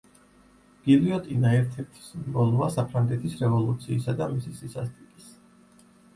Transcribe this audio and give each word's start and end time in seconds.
გილიოტინა 0.85 1.51
ერთ-ერთი 1.57 2.05
სიმბოლოა 2.05 2.71
საფრანგეთის 2.77 3.37
რევოლუციისა 3.45 4.19
და 4.25 4.31
მისი 4.35 4.57
სისასტიკის. 4.65 5.31